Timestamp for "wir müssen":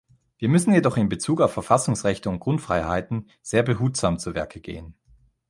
0.39-0.73